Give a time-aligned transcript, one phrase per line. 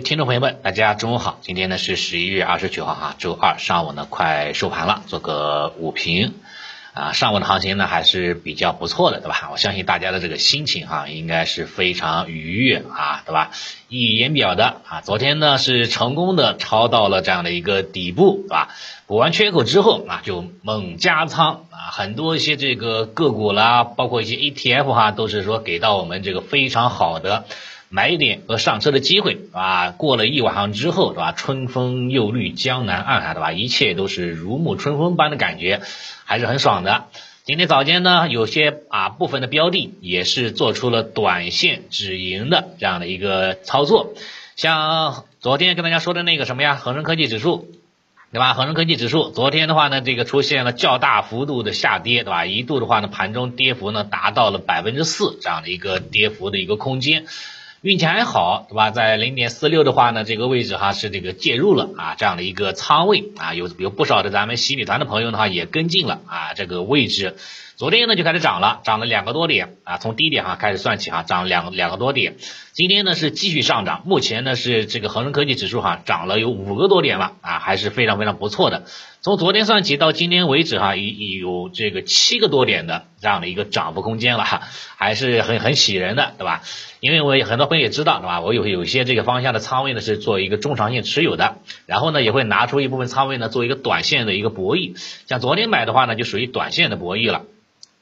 [0.00, 6.34] 听众朋友们，大家中午好，今天呢是十一月二十九号哈，周二上午呢快收盘了，做个午评。
[6.94, 9.48] 啊，上午的行情呢还是比较不错的，对吧？
[9.50, 13.50] 我相信大家的这个心情哈，应该是非常愉悦啊，对吧？
[13.88, 18.68] 溢于言表的啊，昨天呢是成功的抄到了这样的一个底部，对吧？
[19.08, 27.44] 补完缺口之后啊，就猛加仓啊，很多一些这个个股啦，包括一些 ETF 哈，都是说给到我们这个非常好的。
[27.94, 31.30] 买点和上车的机会，啊，过了一晚上之后，对吧？
[31.30, 33.52] 春风又绿江南岸，对吧？
[33.52, 35.80] 一切都是如沐春风般的感觉，
[36.24, 37.04] 还是很爽的。
[37.44, 44.14] 今天早间呢，有些啊部分的标的也是做出了短线止盈的这样的一个操作，
[44.56, 47.68] 像昨天跟大家说的那个什么呀，恒生科技指数，
[48.32, 48.54] 对吧？
[48.54, 52.44] 恒生科技指数昨天的话呢，这个出现了较大幅度的下跌，对吧？
[52.44, 57.26] 一度的话呢，盘中跌幅呢达到了百分之四这样的一个跌幅的一个空间。
[57.84, 58.90] 运气还好，对吧？
[58.90, 67.36] 在零点四六的话呢，这个位置哈是这个介入了啊，这样的一个仓位啊，有有不少的咱们洗米团的朋友的话也跟进了啊，这个位置。
[67.76, 72.36] 昨天呢就开始涨了，涨了两个多点啊，从低点哈开始算起哈，涨两两个多点。
[72.72, 78.84] 今天呢是继续上涨，目前呢是这个恒生科技指数哈涨了有五个多点了啊，还是非常非常不错的。
[79.22, 84.44] 从昨天算起到今天为止哈，已有这个七个多点的这样的一个涨幅空间了，
[84.96, 86.62] 还是很很喜人的，对吧？
[87.00, 88.40] 因为我很多朋友也知道，对吧？
[88.40, 97.42] 我有有些这个方向的仓位呢是做一个中长线持有的，然后呢也会拿出一部分仓位呢做一个短线的一个博弈，像昨天买的话呢就属于短线的博弈了。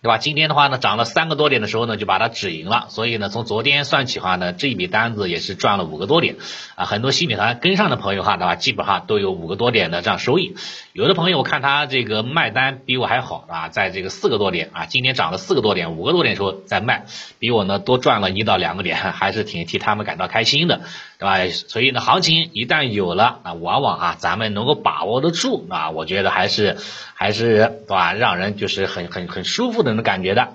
[0.03, 0.19] 对吧？
[0.19, 2.87] 今天的话呢，涨了三个多点的时候呢，就把它止盈了。
[2.89, 6.35] 所以呢，从昨天算起话呢，这一笔单子也是赚了五个多点
[6.75, 6.85] 啊。
[6.87, 8.57] 很多新米团跟上的朋友哈，对吧？
[8.57, 10.57] 基本上都有五个多点的这样收益。
[10.93, 17.05] 有的朋友我看他这个卖单比我还好啊，在这个四个多点啊，今天涨了四个多点，五个多点的时候在卖，
[17.39, 20.81] 比我呢多赚了一到两个点， 还是挺替他们感到开心的，
[21.21, 21.39] 对吧？
[21.69, 26.77] 所以呢，行情一旦有了啊，往往啊，咱们能够把握得住啊，我觉得还是
[27.15, 28.13] 还是对吧？
[28.15, 29.92] 让人就是很很很舒服的。
[29.95, 30.55] 种感觉的，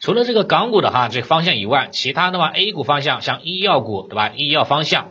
[0.00, 4.30] 除了这个港股的哈这个方向以外，其他的话 A 股方向像医药股对吧？
[4.36, 5.10] 医药方向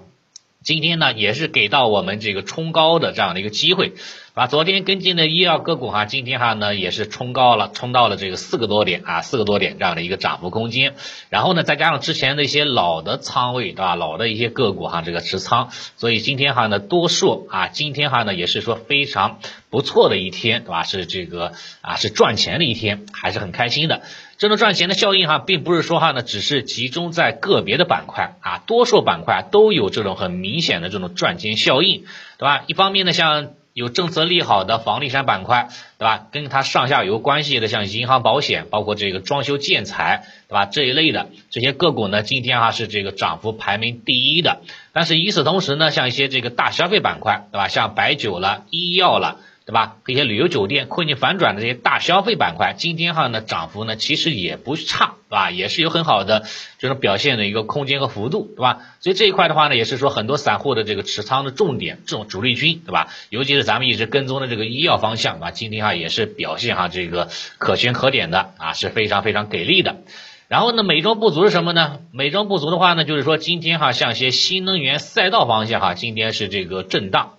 [0.63, 3.93] 今天呢也是给到我们这个冲高的这样的一个机会。
[4.37, 10.93] 啊，昨天跟进的医药个股哈，今天哈呢也是冲高了，冲到了这个四个多点啊，四个多点这样的一个涨幅空间。
[11.29, 13.95] 然后呢，再加上之前的一些老的仓位，对吧？
[13.95, 19.39] 老的一些个股哈，这个持仓，所以今天哈呢多数啊，今天哈呢也是说非常
[19.71, 20.83] 不错的一天，对吧？
[20.83, 24.03] 是这个啊是赚钱的一天，还是很开心的。
[24.37, 32.05] 这种赚钱的效应哈，并不是说哈呢只是集中在个别的板块啊，多数板块都有这种很明显的这种赚钱效应，
[32.37, 32.65] 对吧？
[32.67, 36.25] 一方面呢，像有政策利好的房地产板块，对吧？
[36.31, 40.65] 跟它上下游关系的，像银行、保险，包括这个装修建材，对吧？
[40.65, 44.61] 这一类的这些个股呢，今天哈是这个涨幅排名第一的。
[44.93, 47.67] 但是与此同时呢，像一些这个大消费板块，对吧？
[47.67, 49.37] 像白酒了、医药了。
[49.67, 49.97] 对吧？
[50.07, 55.51] 一些旅游酒店困境反转的这些大消费板块，今天哈呢涨幅呢其实也不差，对吧？
[55.51, 56.45] 也是有很好的
[56.79, 58.79] 这种表现的一个空间和幅度，对吧？
[59.01, 63.09] 所以这一块的话呢，也是说很多散户的这个持仓的重点，这种主力军，对吧？
[63.29, 69.97] 尤其是咱们一直跟踪的这个医药方向，啊，今天哈也是表现哈这个可圈可点的啊，是非常非常给力的。
[70.47, 71.99] 然后呢，美中不足是什么呢？
[72.13, 77.33] 美中不足的话呢，就是说今天哈像一些新能源赛道方向哈，今天是这个震荡。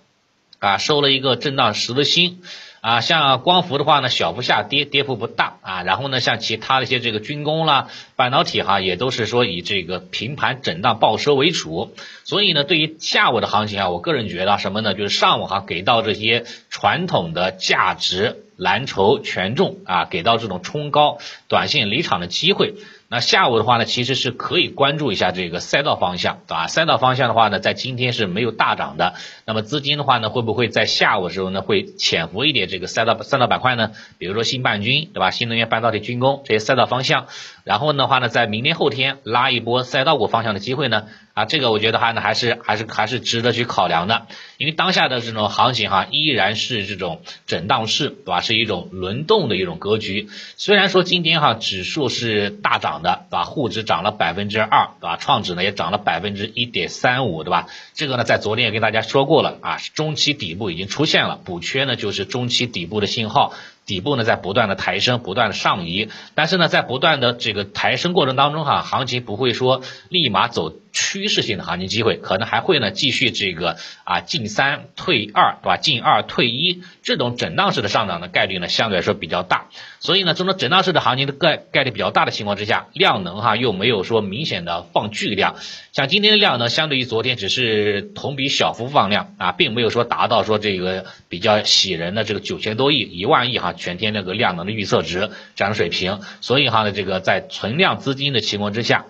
[0.59, 2.41] 啊，收了一个震荡十字星，
[2.81, 5.83] 啊，像光伏的话呢，小幅下跌，跌幅不大啊。
[5.83, 7.87] 然后呢，像其他的一些这个军工啦、
[8.17, 11.93] 半导体哈，也都是说以这个平盘震荡报收为主。
[12.25, 14.93] 所以呢，对于下午的行情啊，我个人觉得什么呢？
[14.93, 22.73] 就是上午哈给到这些传统的价值蓝筹权重啊，给到这种冲高、短线离场的机会。
[23.11, 26.67] 那下午的话呢，其实是可以关注一下这个赛道方向，对吧？
[26.67, 29.15] 赛道方向的话呢，在今天是没有大涨的。
[29.45, 33.93] 那么资金的话呢，会不会在下午的时候呢，会潜伏一点这个赛道赛道板块呢？
[34.19, 35.31] 比如说新半军，对吧？
[35.31, 37.25] 新能源、半导体、军工这些赛道方向。
[37.63, 41.05] 然后的话呢，在明天后天拉一波赛道股方向的机会呢？
[41.33, 44.27] 啊，这个我觉得还呢，还是还是还是值得去考量的。
[44.57, 48.41] 因为当下的这种行情哈，依然是这种震荡市，对吧？
[48.41, 50.27] 是一种轮动的一种格局。
[50.57, 53.43] 虽然说今天哈指数是大涨的，对吧？
[53.43, 55.17] 沪指涨了百分之二，对吧？
[55.17, 57.67] 创指呢也涨了百分之一点三五，对吧？
[57.93, 63.53] 这个呢在昨天也跟大家说过了啊，中期底部已经出现了，补缺呢就是中期底部的信号。
[63.89, 75.77] 底部呢在不断的抬升，不断的上移，但是呢在不断的这个抬升过程当中哈，行情不会说立马走趋势性的行情机会，可能还会呢继续这个啊进三退二，对吧？
[75.77, 79.69] 进二退一这种震荡式的上涨的概率呢相对来说比较大，
[79.99, 85.55] 所以呢这种震荡式的行情的概概率比较大的情况之下，量能哈又没有说明显的放巨量，
[85.93, 93.73] 像今天的量呢相对于昨天只是同比小幅放量啊，并没有说达到说这个比较喜人的这个九千多亿一万亿哈。
[93.79, 99.05] 全天那个量能的预测值这样的水平，所以哈呢，这个在存量资金的情况之下，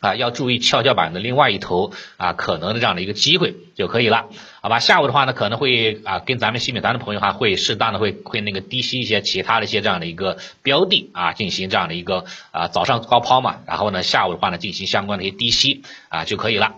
[0.00, 4.26] 啊，要注意跷跷板的另外一头啊，可能的这样的一个机会就可以了，
[4.60, 4.78] 好吧？
[4.78, 16.74] 下午的话呢，可能会啊，跟咱们新美团的朋友哈，会适当的会会那个低吸一些其他的一些这样的一个标的啊，进行这样的一个啊早上高抛嘛，然后呢下午的话呢进行相关的一些低吸啊就可以了。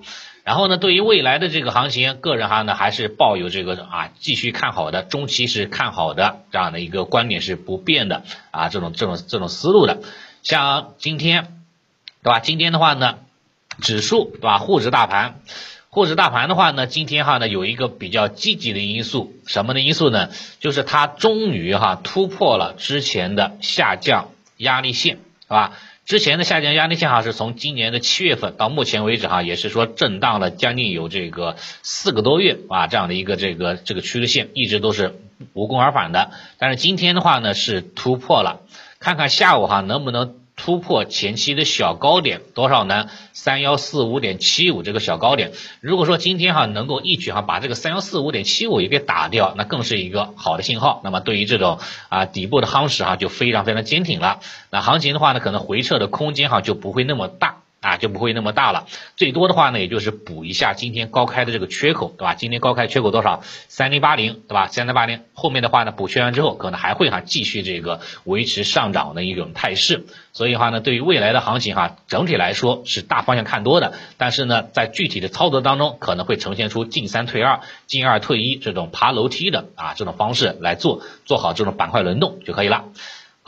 [0.49, 10.01] 然后呢，对于未来的这个行情，个人哈呢还是抱有这个啊继续看好的，中期是看好的这样的一个观点是不变的啊，这种这种这种思路的。
[10.43, 11.61] 像今天，
[12.23, 12.41] 对吧？
[12.41, 13.19] 今天的话呢，
[13.83, 14.57] 指数对吧？
[14.57, 15.39] 沪指大盘，
[15.91, 20.31] 沪指大盘的话呢，今天哈呢有一个比较积极的因素，什么的因素呢？
[20.61, 25.73] 就是它终于哈突破了之前的下降压力线，是吧？
[26.09, 35.21] 之前的下降压力线哈是从今年的七月份到目前为止哈，也是说震荡了将近有这个四个多月啊，这样的一个这个这个趋势线一直都是
[35.53, 36.31] 无功而返的。
[36.57, 38.63] 但是今天的话呢是突破了，
[38.99, 40.37] 看看下午哈能不能。
[40.59, 43.09] 突破前期的小高点多少呢？
[43.33, 51.01] 三幺四五点七五这个小高点，如果说今天哈能够一举哈把这个三幺四五点七五也给打掉，那更是一个好的信号。
[51.05, 51.79] 那么对于这种
[52.09, 54.41] 啊底部的夯实哈就非常非常坚挺了。
[54.71, 57.58] 那行情的话呢，可能回撤的空间哈就不会那么大。
[57.81, 58.87] 啊，就不会那么大了，
[59.17, 62.35] 最多的话呢，也就是补一下今天高开的这个缺口，对吧？
[62.35, 63.43] 今天高开缺口多少？
[63.69, 64.67] 三零八零，对吧？
[64.67, 70.07] 三零八零后面的话呢，补缺完之后，可能还会哈继续这个维持上涨的一种态势。
[70.33, 82.87] 所以的话呢，对于未来的行情哈，整体来说是大方向看多的，但是呢，在具体的操作当中，可能会呈现出进三退二、进二退一这种爬楼梯的啊这种方式来做，做好这种板块轮动就可以了。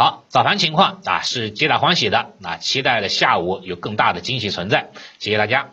[0.00, 4.88] 好，早盘情况啊是皆大欢喜的，那期待的下午有更大的惊喜存在，
[5.19, 5.69] 谢谢大家。